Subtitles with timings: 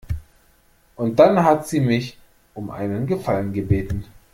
[0.95, 2.17] Und dann hat sie mich
[2.55, 4.05] um einen Gefallen gebeten.